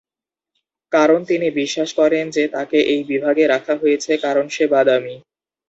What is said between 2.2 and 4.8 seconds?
যে "তাকে এই বিভাগে রাখা হয়েছে, কারণ সে